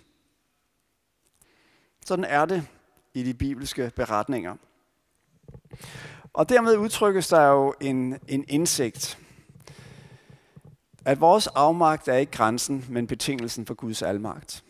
Sådan 2.07 2.25
er 2.25 2.45
det 2.45 2.69
i 3.14 3.23
de 3.23 3.35
bibelske 3.35 3.92
beretninger. 3.97 4.57
Og 6.33 6.49
dermed 6.49 6.76
udtrykkes 6.76 7.28
der 7.28 7.47
jo 7.47 7.75
en, 7.80 8.19
en 8.28 8.45
indsigt, 8.49 9.19
at 11.04 11.21
vores 11.21 11.47
afmagt 11.47 12.09
er 12.09 12.14
ikke 12.14 12.33
grænsen, 12.33 12.87
men 12.88 13.07
betingelsen 13.07 13.66
for 13.66 13.75
Guds 13.75 14.02
almagt. 14.02 14.64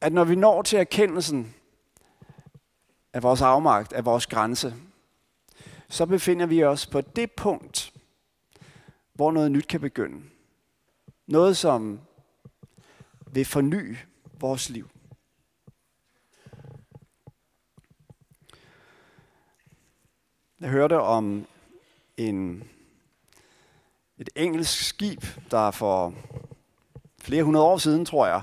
At 0.00 0.12
når 0.12 0.24
vi 0.24 0.34
når 0.34 0.62
til 0.62 0.78
erkendelsen 0.78 1.54
af 3.12 3.22
vores 3.22 3.42
afmagt, 3.42 3.92
af 3.92 4.04
vores 4.04 4.26
grænse, 4.26 4.74
så 5.88 6.06
befinder 6.06 6.46
vi 6.46 6.64
os 6.64 6.86
på 6.86 7.00
det 7.00 7.30
punkt, 7.32 7.92
hvor 9.12 9.32
noget 9.32 9.52
nyt 9.52 9.66
kan 9.66 9.80
begynde. 9.80 10.22
Noget, 11.26 11.56
som 11.56 12.00
vil 13.32 13.44
forny 13.44 13.96
vores 14.40 14.70
liv. 14.70 14.90
Jeg 20.60 20.70
hørte 20.70 21.00
om 21.00 21.46
en, 22.16 22.64
et 24.18 24.28
engelsk 24.36 24.84
skib, 24.84 25.24
der 25.50 25.70
for 25.70 26.14
flere 27.20 27.44
hundrede 27.44 27.64
år 27.64 27.78
siden, 27.78 28.04
tror 28.04 28.26
jeg, 28.26 28.42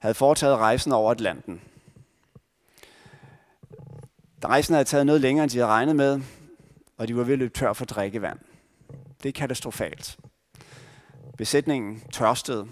havde 0.00 0.14
foretaget 0.14 0.56
rejsen 0.56 0.92
over 0.92 1.10
Atlanten. 1.10 1.60
Rejsen 4.44 4.74
havde 4.74 4.84
taget 4.84 5.06
noget 5.06 5.20
længere, 5.20 5.44
end 5.44 5.50
de 5.50 5.58
havde 5.58 5.70
regnet 5.70 5.96
med, 5.96 6.20
og 6.98 7.08
de 7.08 7.16
var 7.16 7.24
ved 7.24 7.32
at 7.32 7.38
løbe 7.38 7.54
tør 7.54 7.72
for 7.72 7.84
drikkevand. 7.84 8.38
Det 9.22 9.28
er 9.28 9.32
katastrofalt. 9.32 10.16
Besætningen 11.38 12.02
tørstede, 12.12 12.66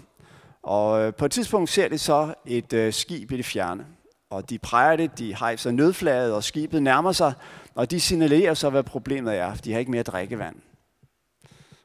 og 0.63 1.01
øh, 1.01 1.13
på 1.13 1.25
et 1.25 1.31
tidspunkt 1.31 1.69
ser 1.69 1.87
de 1.87 1.97
så 1.97 2.33
et 2.45 2.73
øh, 2.73 2.93
skib 2.93 3.31
i 3.31 3.37
det 3.37 3.45
fjerne. 3.45 3.85
Og 4.29 4.49
de 4.49 4.59
præger 4.59 4.95
det, 4.95 5.19
de 5.19 5.35
hejser 5.35 5.71
nødflaget, 5.71 6.33
og 6.33 6.43
skibet 6.43 6.83
nærmer 6.83 7.11
sig, 7.11 7.33
og 7.75 7.91
de 7.91 7.99
signalerer 7.99 8.53
så, 8.53 8.69
hvad 8.69 8.83
problemet 8.83 9.35
er. 9.35 9.55
De 9.55 9.71
har 9.71 9.79
ikke 9.79 9.91
mere 9.91 10.03
drikkevand. 10.03 10.55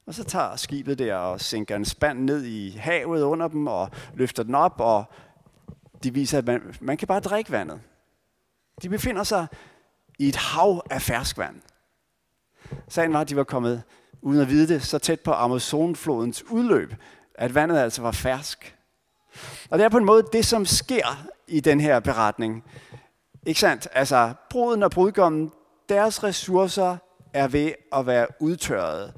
Og 0.07 0.15
så 0.15 0.25
tager 0.25 0.57
skibet 0.57 0.99
der 0.99 1.15
og 1.15 1.41
sænker 1.41 1.77
en 1.77 1.85
spand 1.85 2.19
ned 2.19 2.45
i 2.45 2.71
havet 2.71 3.23
under 3.23 3.49
dem, 3.49 3.67
og 3.67 3.91
løfter 4.15 4.43
den 4.43 4.55
op, 4.55 4.81
og 4.81 5.05
de 6.05 6.15
viser, 6.15 6.39
at 6.39 6.47
man, 6.47 6.75
man 6.81 6.97
kan 6.97 7.09
bare 7.09 7.21
drikke 7.21 7.53
vandet. 7.53 7.81
De 8.83 8.89
befinder 8.89 9.23
sig 9.23 9.47
i 10.23 10.29
et 10.29 10.37
hav 10.37 10.83
af 10.91 11.03
ferskvand. 11.03 11.57
Sagen 12.89 13.13
var, 13.13 13.21
at 13.21 13.29
de 13.29 13.37
var 13.37 13.45
kommet, 13.45 13.83
uden 14.21 14.41
at 14.41 14.49
vide 14.49 14.75
det, 14.75 14.83
så 14.83 14.99
tæt 14.99 15.21
på 15.21 15.33
Amazonflodens 15.33 16.45
udløb, 16.51 16.95
at 17.35 17.55
vandet 17.55 17.79
altså 17.79 18.03
var 18.03 18.11
fersk. 18.11 18.77
Og 19.71 19.79
det 19.79 19.85
er 19.85 19.89
på 19.89 19.99
en 19.99 20.05
måde 20.05 20.27
det, 20.33 20.47
som 20.47 20.67
sker 20.67 21.27
i 21.49 21.61
den 21.61 21.81
her 21.81 22.01
beretning. 22.01 22.65
Ikke 23.47 23.61
sandt? 23.61 23.89
Altså, 23.93 24.35
bruden 24.51 24.83
og 24.83 24.91
brudgommen, 24.91 25.53
deres 25.89 26.25
ressourcer 26.25 26.97
er 27.33 27.49
ved 27.49 27.73
at 27.93 28.07
være 28.07 28.27
udtørret. 28.41 29.15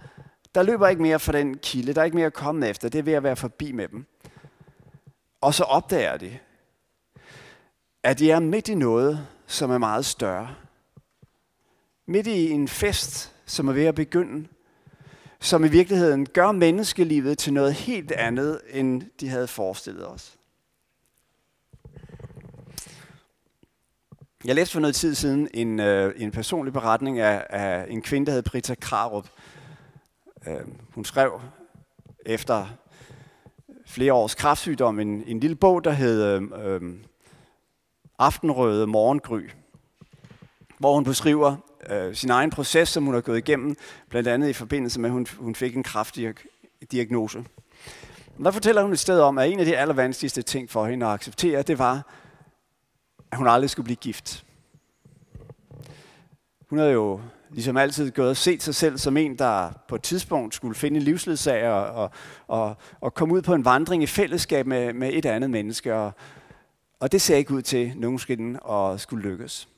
Der 0.55 0.63
løber 0.63 0.89
ikke 0.89 1.03
mere 1.03 1.19
for 1.19 1.33
den 1.33 1.59
kilde, 1.59 1.93
der 1.93 2.01
er 2.01 2.05
ikke 2.05 2.17
mere 2.17 2.27
at 2.27 2.35
komme 2.35 2.69
efter, 2.69 2.89
det 2.89 2.99
er 2.99 3.03
ved 3.03 3.13
at 3.13 3.23
være 3.23 3.37
forbi 3.37 3.73
med 3.73 3.89
dem. 3.89 4.07
Og 5.41 5.55
så 5.55 5.65
opdager 5.65 6.17
de, 6.17 6.39
at 8.03 8.19
de 8.19 8.31
er 8.31 8.41
midt 8.41 8.69
i 8.69 8.75
noget, 8.75 9.27
som 9.47 9.71
er 9.71 9.79
meget 9.79 10.05
større. 10.05 10.55
Midt 12.07 12.27
i 12.27 12.51
en 12.51 12.69
fest, 12.69 13.35
som 13.47 13.69
er 13.69 13.73
ved 13.73 13.85
at 13.85 13.95
begynde, 13.95 14.49
som 15.41 15.65
i 15.65 15.69
virkeligheden 15.69 16.27
gør 16.27 16.53
menneskelivet 16.53 17.39
til 17.39 17.53
noget 17.53 17.75
helt 17.75 18.13
andet, 18.13 18.61
end 18.71 19.03
de 19.21 19.29
havde 19.29 19.49
forestillet 19.49 20.09
os. 20.09 20.39
Jeg 24.45 24.55
læste 24.55 24.73
for 24.73 24.81
noget 24.81 24.95
tid 24.95 25.15
siden 25.15 25.49
en, 25.55 25.81
øh, 25.81 26.15
en 26.17 26.31
personlig 26.31 26.73
beretning 26.73 27.19
af, 27.19 27.47
af 27.51 27.87
en 27.89 28.03
kvinde, 28.03 28.27
der 28.27 28.33
hed 28.33 28.43
Britta 28.43 28.75
Krarup. 28.75 29.29
Øh, 30.47 30.61
hun 30.95 31.05
skrev 31.05 31.41
efter 32.27 32.67
flere 33.87 34.13
års 34.13 34.35
kraftsygdom 34.35 35.01
en, 35.01 35.25
en 35.27 35.41
lille 35.41 35.57
bog, 35.57 35.85
der 35.85 35.91
hed 35.91 36.25
øh, 36.25 36.43
øh, 36.65 36.95
Aftenrøde 38.19 38.87
Morgengry, 38.87 39.51
hvor 40.79 40.95
hun 40.95 41.05
beskriver 41.05 41.57
øh, 41.91 42.15
sin 42.15 42.31
egen 42.31 42.51
proces, 42.51 42.89
som 42.89 43.05
hun 43.05 43.15
har 43.15 43.21
gået 43.21 43.39
igennem, 43.39 43.77
blandt 44.09 44.29
andet 44.29 44.49
i 44.49 44.53
forbindelse 44.53 45.01
med, 45.01 45.11
at 45.11 45.13
hun, 45.13 45.27
hun 45.39 45.55
fik 45.55 45.77
en 45.77 45.83
kraftig 45.83 46.35
diagnose. 46.93 47.45
Der 48.43 48.51
fortæller 48.51 48.83
hun 48.83 48.93
et 48.93 48.99
sted 48.99 49.21
om, 49.21 49.39
at 49.39 49.51
en 49.51 49.61
af 49.61 49.67
de 49.67 49.77
allervanskeligste 49.77 50.43
ting 50.43 50.71
for 50.71 50.87
hende 50.87 51.07
at 51.07 51.13
acceptere, 51.13 51.63
det 51.63 51.79
var, 51.79 52.07
at 53.33 53.39
hun 53.39 53.49
aldrig 53.49 53.71
skulle 53.71 53.85
blive 53.85 53.97
gift. 53.97 54.45
Hun 56.71 56.79
havde 56.79 56.93
jo 56.93 57.21
ligesom 57.51 57.77
altid 57.77 58.11
gået 58.11 58.31
og 58.31 58.37
set 58.37 58.63
sig 58.63 58.75
selv 58.75 58.99
som 58.99 59.17
en, 59.17 59.39
der 59.39 59.71
på 59.89 59.95
et 59.95 60.03
tidspunkt 60.03 60.55
skulle 60.55 60.75
finde 60.75 60.97
en 60.97 61.03
livsledsager 61.03 61.71
og, 61.71 62.11
og, 62.47 62.77
og 63.01 63.15
komme 63.15 63.35
ud 63.35 63.43
på 63.43 63.55
en 63.55 63.65
vandring 63.65 64.03
i 64.03 64.07
fællesskab 64.07 64.67
med, 64.67 64.93
med 64.93 65.11
et 65.13 65.27
andet 65.27 65.51
menneske. 65.51 65.95
Og, 65.95 66.13
og 67.01 67.13
det 67.13 67.23
ser 67.23 67.37
ikke 67.37 67.55
ud 67.55 67.63
til 67.63 67.93
nogensinde 67.97 68.71
at 68.71 69.01
skulle 69.01 69.31
lykkes. 69.31 69.69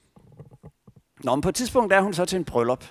Nå, 1.25 1.35
men 1.35 1.42
på 1.42 1.49
et 1.49 1.54
tidspunkt 1.54 1.92
er 1.92 2.00
hun 2.00 2.14
så 2.14 2.25
til 2.25 2.37
en 2.37 2.44
bryllup. 2.44 2.85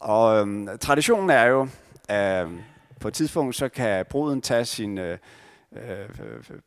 Og 0.00 0.40
øhm, 0.40 0.78
traditionen 0.80 1.30
er 1.30 1.44
jo, 1.44 1.68
at 2.08 2.42
øhm, 2.42 2.60
på 3.00 3.08
et 3.08 3.14
tidspunkt 3.14 3.56
så 3.56 3.68
kan 3.68 4.06
bruden 4.10 4.42
tage 4.42 4.64
sin 4.64 4.98
øh, 4.98 5.18
øh, 5.72 6.08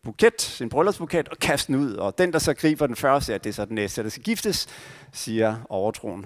buket, 0.04 0.42
sin 0.42 0.70
bryllupsbuket, 0.70 1.30
og 1.30 1.38
kaste 1.38 1.74
den 1.74 1.82
ud. 1.82 1.94
Og 1.94 2.18
den, 2.18 2.34
der 2.34 2.40
så 2.40 2.54
griber 2.54 2.88
den 2.88 2.96
første, 2.96 3.34
at 3.34 3.44
det 3.44 3.50
er 3.50 3.54
så 3.54 3.66
den 3.66 3.76
næste, 3.76 4.04
der 4.04 4.10
skal 4.10 4.24
giftes, 4.24 4.68
siger 5.12 5.56
overtroen. 5.70 6.26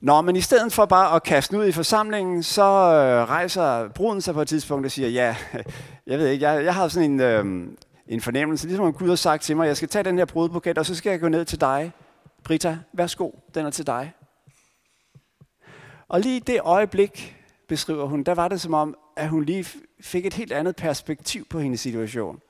Nå, 0.00 0.20
men 0.20 0.36
i 0.36 0.40
stedet 0.40 0.72
for 0.72 0.84
bare 0.84 1.16
at 1.16 1.22
kaste 1.22 1.52
den 1.52 1.62
ud 1.62 1.68
i 1.68 1.72
forsamlingen, 1.72 2.42
så 2.42 2.62
øh, 2.62 3.28
rejser 3.28 3.88
bruden 3.88 4.20
sig 4.20 4.34
på 4.34 4.42
et 4.42 4.48
tidspunkt 4.48 4.86
og 4.86 4.90
siger, 4.90 5.08
ja, 5.08 5.36
jeg 6.06 6.18
ved 6.18 6.26
ikke, 6.26 6.50
jeg, 6.50 6.64
jeg 6.64 6.74
har 6.74 6.88
sådan 6.88 7.10
en, 7.10 7.20
øh, 7.20 7.68
en 8.08 8.20
fornemmelse, 8.20 8.66
ligesom 8.66 8.84
om 8.84 8.92
Gud 8.92 9.08
har 9.08 9.16
sagt 9.16 9.42
til 9.42 9.56
mig, 9.56 9.66
jeg 9.66 9.76
skal 9.76 9.88
tage 9.88 10.04
den 10.04 10.18
her 10.18 10.24
brudbuket, 10.24 10.78
og 10.78 10.86
så 10.86 10.94
skal 10.94 11.10
jeg 11.10 11.20
gå 11.20 11.28
ned 11.28 11.44
til 11.44 11.60
dig 11.60 11.92
Rita, 12.50 12.78
værsgo, 12.92 13.30
den 13.54 13.66
er 13.66 13.70
til 13.70 13.86
dig. 13.86 14.12
Og 16.08 16.20
lige 16.20 16.36
i 16.36 16.40
det 16.40 16.60
øjeblik, 16.60 17.36
beskriver 17.68 18.04
hun, 18.04 18.22
der 18.22 18.34
var 18.34 18.48
det 18.48 18.60
som 18.60 18.74
om, 18.74 18.96
at 19.16 19.28
hun 19.28 19.44
lige 19.44 19.66
fik 20.00 20.26
et 20.26 20.34
helt 20.34 20.52
andet 20.52 20.76
perspektiv 20.76 21.46
på 21.46 21.60
hendes 21.60 21.80
situation. 21.80 22.40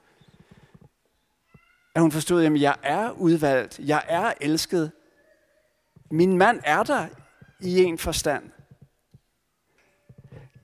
At 1.94 2.02
hun 2.02 2.12
forstod, 2.12 2.44
at 2.44 2.60
jeg 2.60 2.76
er 2.82 3.10
udvalgt, 3.10 3.78
jeg 3.78 4.04
er 4.08 4.32
elsket. 4.40 4.92
Min 6.10 6.38
mand 6.38 6.60
er 6.64 6.82
der 6.82 7.08
i 7.60 7.84
en 7.84 7.98
forstand. 7.98 8.50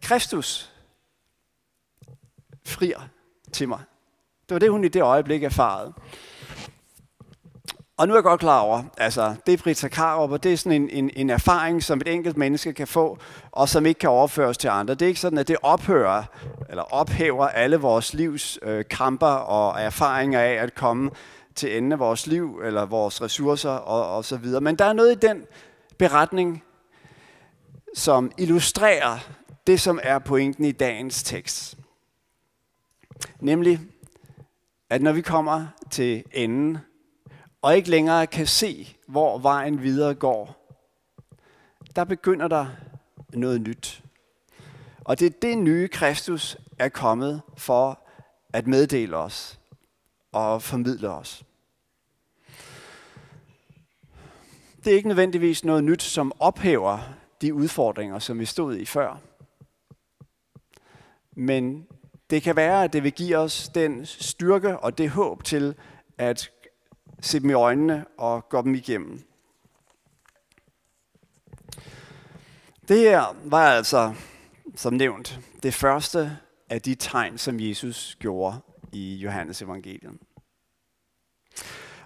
Kristus 0.03 0.73
frier 2.67 3.01
til 3.53 3.69
mig. 3.69 3.83
Det 4.49 4.55
var 4.55 4.59
det, 4.59 4.71
hun 4.71 4.85
i 4.85 4.89
det 4.89 5.03
øjeblik 5.03 5.43
erfarede. 5.43 5.95
Og 7.99 8.09
nu 8.09 8.15
er 8.15 8.17
jeg 8.17 8.25
godt 8.25 8.41
klar 8.41 8.61
over, 8.61 8.83
altså 8.99 9.35
det 9.47 9.63
Britta 9.63 9.89
Karup, 9.89 10.31
og 10.31 10.43
det 10.43 10.53
er 10.53 10.57
sådan 10.57 10.83
en, 10.83 10.91
en, 10.91 11.11
en 11.17 11.31
erfaring, 11.31 11.83
som 11.83 12.01
et 12.01 12.09
enkelt 12.09 12.37
menneske 12.37 12.73
kan 12.73 12.87
få, 12.87 13.19
og 13.53 13.69
som 13.69 13.87
ikke 13.87 13.99
kan 13.99 14.11
overføres 14.11 14.59
til 14.59 14.69
andre. 14.69 14.95
Det 14.95 15.03
er 15.03 15.07
ikke 15.07 15.21
sådan, 15.21 15.39
at 15.39 15.49
det 15.49 15.57
ophører, 15.63 16.25
eller 16.71 16.83
ophæver 16.83 17.49
alle 17.49 17.77
vores 17.77 18.15
livs 18.15 18.59
øh, 18.63 18.85
kamper 18.91 19.27
og 19.27 19.81
erfaringer 19.81 20.41
af 20.41 20.53
at 20.53 20.75
komme 20.75 21.11
til 21.55 21.77
enden 21.77 21.93
af 21.93 21.99
vores 21.99 22.27
liv, 22.27 22.61
eller 22.65 22.87
vores 22.87 23.23
ressourcer 23.23 23.71
og, 23.71 24.17
og 24.17 24.25
så 24.25 24.37
videre. 24.37 24.61
Men 24.61 24.77
der 24.77 24.85
er 24.85 24.93
noget 24.93 25.13
i 25.13 25.27
den 25.27 25.45
beretning, 25.99 26.65
som 27.95 28.33
illustrerer 28.39 29.19
det, 29.67 29.81
som 29.81 30.01
er 30.03 30.19
pointen 30.19 30.65
i 30.65 30.73
dagens 30.73 31.23
tekst. 31.23 31.77
Nemlig, 33.41 33.81
at 34.91 35.03
når 35.03 35.13
vi 35.13 35.21
kommer 35.21 35.67
til 35.91 36.25
enden 36.33 36.79
og 37.63 37.77
ikke 37.77 37.91
længere 37.91 38.27
kan 38.27 38.47
se, 38.47 38.97
hvor 39.09 39.39
vejen 39.39 39.83
videre 39.83 40.15
går, 40.15 40.77
der 41.97 42.05
begynder 42.05 42.49
der 42.49 42.67
noget 43.33 43.61
nyt. 43.61 44.03
Og 45.05 45.21
det 45.21 45.27
er 45.27 45.39
det 45.43 45.59
nye, 45.59 45.89
Kristus 45.89 46.57
er 46.79 46.89
kommet 46.89 47.43
for 47.57 48.01
at 48.53 48.67
meddele 48.67 49.17
os 49.17 49.59
og 50.33 50.63
formidle 50.63 51.11
os. 51.11 51.47
det 54.87 54.93
er 54.93 54.97
ikke 54.97 55.09
nødvendigvis 55.09 55.65
noget 55.65 55.85
nyt, 55.85 56.03
som 56.03 56.33
ophæver 56.39 56.99
de 57.41 57.55
udfordringer, 57.55 58.19
som 58.19 58.39
vi 58.39 58.45
stod 58.45 58.77
i 58.77 58.85
før. 58.85 59.21
Men 61.37 61.87
det 62.31 62.43
kan 62.43 62.57
være, 62.57 62.85
at 62.85 62.93
det 62.93 63.03
vil 63.03 63.13
give 63.13 63.37
os 63.37 63.69
den 63.69 64.07
styrke 64.07 64.79
og 64.79 64.99
det 64.99 65.11
håb 65.11 65.45
til 65.45 65.75
at 66.19 66.51
se 67.21 67.41
dem 67.41 67.51
i 67.51 67.53
øjnene 67.53 68.05
og 68.19 68.49
gå 68.49 68.63
dem 68.63 68.75
igennem. 68.75 69.23
Det 72.89 72.99
her 72.99 73.37
var 73.45 73.71
altså, 73.71 74.15
som 74.75 74.95
nævnt, 74.95 75.41
det 75.63 75.75
første 75.75 76.39
af 76.71 76.83
de 76.83 76.95
tegn, 76.95 77.39
som 77.39 77.61
Jesus 77.61 78.17
gjorde 78.21 78.61
i 78.93 79.15
Johannes 79.15 79.63
evangeliet. 79.63 80.13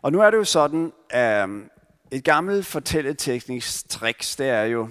Og 0.03 0.13
nu 0.13 0.21
er 0.21 0.31
det 0.31 0.39
jo 0.39 0.45
sådan, 0.45 0.93
at 1.11 1.49
øh, 1.49 1.67
et 2.11 2.25
gammelt 2.25 2.67
fortælleteknisk 2.67 3.89
trick, 3.89 4.39
det 4.39 4.49
er 4.49 4.63
jo, 4.63 4.89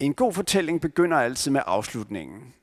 en 0.00 0.14
god 0.14 0.32
fortælling 0.32 0.80
begynder 0.80 1.16
altid 1.16 1.50
med 1.50 1.62
afslutningen. 1.66 2.54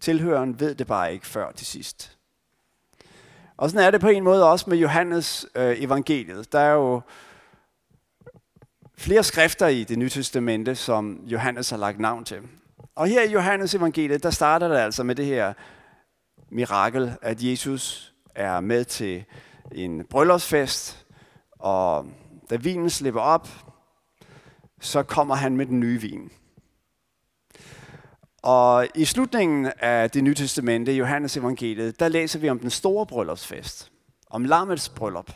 Tilhøreren 0.00 0.60
ved 0.60 0.74
det 0.74 0.86
bare 0.86 1.12
ikke 1.12 1.26
før 1.26 1.52
til 1.52 1.66
sidst. 1.66 2.15
Og 3.56 3.70
sådan 3.70 3.86
er 3.86 3.90
det 3.90 4.00
på 4.00 4.08
en 4.08 4.24
måde 4.24 4.50
også 4.50 4.70
med 4.70 4.78
Johannes 4.78 5.46
øh, 5.54 5.82
evangeliet. 5.82 6.52
Der 6.52 6.58
er 6.58 6.72
jo 6.72 7.00
flere 8.98 9.22
skrifter 9.22 9.66
i 9.66 9.84
det 9.84 9.98
nye 9.98 10.08
testamente, 10.08 10.74
som 10.74 11.20
Johannes 11.26 11.70
har 11.70 11.76
lagt 11.76 12.00
navn 12.00 12.24
til. 12.24 12.38
Og 12.94 13.06
her 13.06 13.22
i 13.22 13.32
Johannes 13.32 13.74
evangeliet, 13.74 14.22
der 14.22 14.30
starter 14.30 14.68
det 14.68 14.76
altså 14.76 15.02
med 15.02 15.14
det 15.14 15.26
her 15.26 15.52
mirakel, 16.50 17.16
at 17.22 17.42
Jesus 17.42 18.14
er 18.34 18.60
med 18.60 18.84
til 18.84 19.24
en 19.72 20.04
bryllupsfest, 20.04 21.06
og 21.58 22.06
da 22.50 22.56
vinen 22.56 22.90
slipper 22.90 23.20
op, 23.20 23.48
så 24.80 25.02
kommer 25.02 25.34
han 25.34 25.56
med 25.56 25.66
den 25.66 25.80
nye 25.80 26.00
vin. 26.00 26.30
Og 28.46 28.88
i 28.94 29.04
slutningen 29.04 29.72
af 29.80 30.10
det 30.10 30.24
nye 30.24 30.34
testamente, 30.34 30.92
Johannes 30.92 31.36
evangeliet, 31.36 32.00
der 32.00 32.08
læser 32.08 32.38
vi 32.38 32.48
om 32.48 32.58
den 32.58 32.70
store 32.70 33.06
bryllupsfest. 33.06 33.90
Om 34.30 34.44
lammets 34.44 34.88
bryllup. 34.88 35.32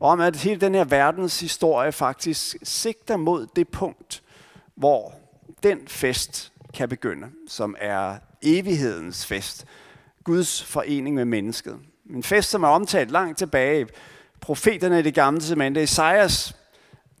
Og 0.00 0.10
om 0.10 0.20
at 0.20 0.36
hele 0.36 0.60
den 0.60 0.74
her 0.74 0.84
verdens 0.84 1.40
historie 1.40 1.92
faktisk 1.92 2.56
sigter 2.62 3.16
mod 3.16 3.46
det 3.56 3.68
punkt, 3.68 4.22
hvor 4.74 5.14
den 5.62 5.78
fest 5.88 6.52
kan 6.74 6.88
begynde, 6.88 7.26
som 7.48 7.76
er 7.78 8.16
evighedens 8.42 9.26
fest. 9.26 9.64
Guds 10.24 10.64
forening 10.64 11.14
med 11.14 11.24
mennesket. 11.24 11.78
En 12.10 12.22
fest, 12.22 12.50
som 12.50 12.62
er 12.62 12.68
omtalt 12.68 13.10
langt 13.10 13.38
tilbage. 13.38 13.86
Profeterne 14.40 14.98
i 14.98 15.02
det 15.02 15.14
gamle 15.14 15.40
testamente, 15.40 15.82
Esajas 15.82 16.56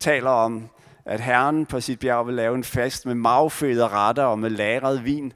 taler 0.00 0.30
om 0.30 0.68
at 1.04 1.20
Herren 1.20 1.66
på 1.66 1.80
sit 1.80 1.98
bjerg 1.98 2.26
vil 2.26 2.34
lave 2.34 2.54
en 2.54 2.64
fest 2.64 3.06
med 3.06 3.14
magfødte 3.14 3.88
retter 3.88 4.24
og 4.24 4.38
med 4.38 4.50
lagret 4.50 5.04
vin. 5.04 5.32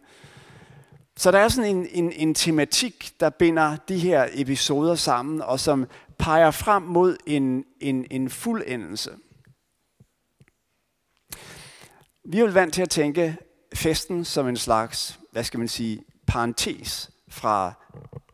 Så 1.16 1.30
der 1.30 1.38
er 1.38 1.48
sådan 1.48 1.76
en, 1.76 1.86
en, 1.90 2.12
en 2.12 2.34
tematik, 2.34 3.10
der 3.20 3.30
binder 3.30 3.76
de 3.76 3.98
her 3.98 4.28
episoder 4.32 4.94
sammen, 4.94 5.42
og 5.42 5.60
som 5.60 5.86
peger 6.18 6.50
frem 6.50 6.82
mod 6.82 7.16
en, 7.26 7.64
en, 7.80 8.06
en 8.10 8.30
fuldendelse. 8.30 9.10
Vi 12.24 12.36
er 12.36 12.40
jo 12.40 12.46
vant 12.46 12.74
til 12.74 12.82
at 12.82 12.90
tænke 12.90 13.36
festen 13.74 14.24
som 14.24 14.48
en 14.48 14.56
slags, 14.56 15.20
hvad 15.32 15.44
skal 15.44 15.58
man 15.58 15.68
sige, 15.68 16.02
parentes 16.26 17.10
fra 17.28 17.72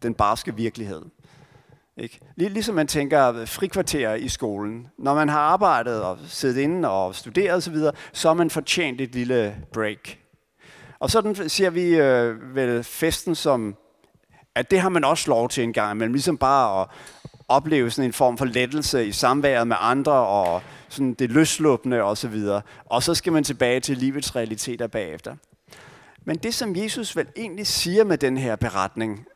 den 0.03 0.15
barske 0.15 0.57
virkelighed. 0.57 1.03
Ikke? 1.97 2.21
Ligesom 2.37 2.75
man 2.75 2.87
tænker 2.87 3.33
øh, 3.33 3.49
frikvarter 3.49 4.15
i 4.15 4.29
skolen. 4.29 4.89
Når 4.99 5.15
man 5.15 5.29
har 5.29 5.41
arbejdet 5.41 6.03
og 6.03 6.19
siddet 6.27 6.61
inde 6.61 6.91
og 6.91 7.15
studeret 7.15 7.57
osv., 7.57 7.77
så 8.13 8.29
har 8.29 8.35
man 8.35 8.51
fortjent 8.51 9.01
et 9.01 9.15
lille 9.15 9.57
break. 9.73 10.19
Og 10.99 11.11
sådan 11.11 11.49
ser 11.49 11.71
vi 11.71 11.97
øh, 11.97 12.55
vel 12.55 12.85
festen 12.85 13.35
som, 13.35 13.77
at 14.55 14.71
det 14.71 14.81
har 14.81 14.89
man 14.89 15.05
også 15.05 15.31
lov 15.31 15.49
til 15.49 15.65
en 15.65 15.73
gang, 15.73 15.97
men 15.99 16.13
ligesom 16.13 16.39
bare 16.39 16.83
at 16.83 16.89
opleve 17.49 17.91
sådan 17.91 18.09
en 18.09 18.13
form 18.13 18.39
for 18.39 18.45
lettelse 18.45 19.07
i 19.07 19.13
samværet 19.13 19.69
med 19.69 19.77
andre 19.81 20.13
og 20.13 20.63
sådan 20.89 21.15
det 21.15 21.31
løsluppende 21.31 22.03
og 22.03 22.19
så 22.19 22.29
videre. 22.29 22.63
Og 22.87 23.03
så 23.03 23.15
skal 23.15 23.33
man 23.33 23.45
tilbage 23.45 23.81
til 23.81 23.97
livets 23.97 24.37
realiteter 24.37 24.87
bagefter. 24.87 25.37
Men 26.25 26.37
det, 26.37 26.55
som 26.55 26.77
Jesus 26.77 27.17
vel 27.17 27.27
egentlig 27.37 27.67
siger 27.67 28.05
med 28.05 28.19
den 28.19 28.37
her 28.37 28.57
beretning, 28.57 29.27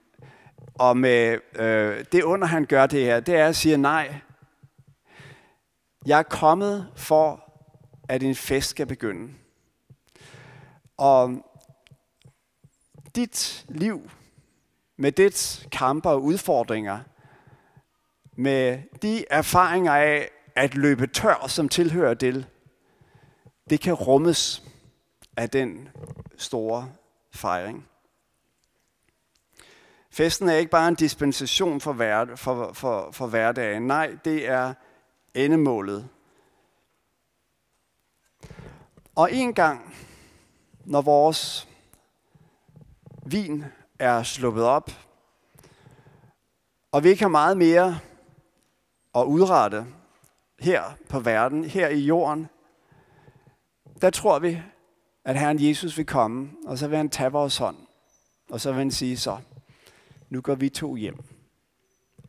og 0.78 0.96
med 0.96 1.38
øh, 1.54 2.04
det 2.12 2.22
under, 2.22 2.46
han 2.46 2.64
gør 2.64 2.86
det 2.86 3.04
her, 3.04 3.20
det 3.20 3.36
er 3.36 3.46
at 3.46 3.56
sige, 3.56 3.76
nej, 3.76 4.14
jeg 6.06 6.18
er 6.18 6.22
kommet 6.22 6.92
for, 6.96 7.52
at 8.08 8.22
en 8.22 8.34
fest 8.34 8.70
skal 8.70 8.86
begynde. 8.86 9.32
Og 10.96 11.46
dit 13.16 13.64
liv, 13.68 14.10
med 14.96 15.12
dit 15.12 15.68
kampe 15.72 16.08
og 16.08 16.22
udfordringer, 16.22 17.00
med 18.36 18.78
de 19.02 19.24
erfaringer 19.30 19.92
af 19.92 20.30
at 20.56 20.74
løbe 20.74 21.06
tør, 21.06 21.46
som 21.48 21.68
tilhører 21.68 22.14
det, 22.14 22.46
det 23.70 23.80
kan 23.80 23.94
rummes 23.94 24.62
af 25.36 25.50
den 25.50 25.88
store 26.36 26.90
fejring. 27.34 27.88
Festen 30.16 30.48
er 30.48 30.54
ikke 30.54 30.70
bare 30.70 30.88
en 30.88 30.94
dispensation 30.94 31.80
for, 31.80 31.92
hver, 31.92 32.36
for, 32.36 32.72
for, 32.72 33.10
for 33.10 33.26
hverdagen. 33.26 33.86
Nej, 33.86 34.16
det 34.24 34.48
er 34.48 34.74
endemålet. 35.34 36.08
Og 39.14 39.32
en 39.32 39.54
gang, 39.54 39.94
når 40.84 41.02
vores 41.02 41.68
vin 43.26 43.64
er 43.98 44.22
sluppet 44.22 44.64
op, 44.64 44.90
og 46.92 47.04
vi 47.04 47.08
ikke 47.08 47.22
har 47.22 47.28
meget 47.28 47.56
mere 47.56 47.98
at 49.14 49.24
udrette 49.24 49.86
her 50.58 50.82
på 51.08 51.20
verden, 51.20 51.64
her 51.64 51.88
i 51.88 52.00
jorden, 52.00 52.48
der 54.00 54.10
tror 54.10 54.38
vi, 54.38 54.62
at 55.24 55.38
Herren 55.38 55.68
Jesus 55.68 55.98
vil 55.98 56.06
komme, 56.06 56.50
og 56.66 56.78
så 56.78 56.88
vil 56.88 56.96
han 56.96 57.10
tage 57.10 57.32
vores 57.32 57.56
hånd, 57.56 57.76
og 58.50 58.60
så 58.60 58.70
vil 58.72 58.78
han 58.78 58.90
sige 58.90 59.16
så, 59.16 59.38
nu 60.28 60.40
går 60.40 60.54
vi 60.54 60.68
to 60.68 60.94
hjem. 60.94 61.18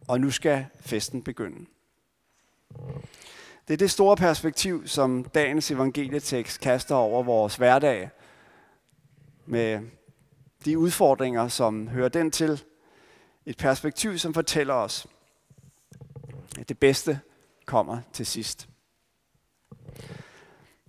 Og 0.07 0.21
nu 0.21 0.31
skal 0.31 0.65
festen 0.79 1.23
begynde. 1.23 1.65
Det 3.67 3.73
er 3.73 3.77
det 3.77 3.91
store 3.91 4.15
perspektiv, 4.15 4.87
som 4.87 5.23
dagens 5.23 5.71
evangelietekst 5.71 6.59
kaster 6.61 6.95
over 6.95 7.23
vores 7.23 7.55
hverdag. 7.55 8.09
Med 9.45 9.81
de 10.65 10.77
udfordringer, 10.77 11.47
som 11.47 11.87
hører 11.87 12.09
den 12.09 12.31
til. 12.31 12.63
Et 13.45 13.57
perspektiv, 13.57 14.17
som 14.17 14.33
fortæller 14.33 14.73
os, 14.73 15.07
at 16.59 16.69
det 16.69 16.79
bedste 16.79 17.19
kommer 17.65 17.99
til 18.13 18.25
sidst. 18.25 18.69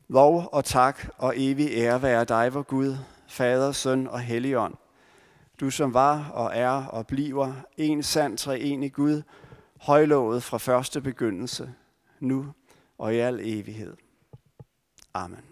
Lov 0.09 0.49
og 0.53 0.65
tak 0.65 1.09
og 1.19 1.35
evig 1.37 1.71
ære 1.73 2.03
være 2.03 2.25
dig, 2.25 2.55
vor 2.55 2.63
Gud, 2.63 2.97
Fader, 3.29 3.73
Søn 3.73 4.07
og 4.07 4.21
Helligånd, 4.21 4.75
du 5.61 5.71
som 5.71 5.95
var 5.95 6.29
og 6.29 6.51
er 6.55 6.85
og 6.87 7.07
bliver 7.07 7.53
en 7.77 8.03
sand 8.03 8.39
treenig 8.39 8.93
Gud, 8.93 9.23
højlovet 9.81 10.43
fra 10.43 10.59
første 10.59 11.01
begyndelse, 11.01 11.75
nu 12.21 12.47
og 12.99 13.15
i 13.15 13.19
al 13.19 13.41
evighed. 13.43 13.97
Amen. 15.15 15.48